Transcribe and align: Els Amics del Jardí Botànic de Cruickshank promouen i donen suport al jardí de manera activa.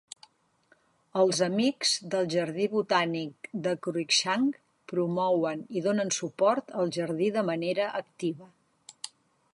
Els 1.23 1.41
Amics 1.47 1.91
del 2.15 2.29
Jardí 2.35 2.65
Botànic 2.71 3.51
de 3.67 3.75
Cruickshank 3.89 4.59
promouen 4.95 5.63
i 5.81 5.87
donen 5.89 6.13
suport 6.19 6.77
al 6.83 6.93
jardí 6.99 7.33
de 7.37 7.49
manera 7.55 7.87
activa. 8.05 8.53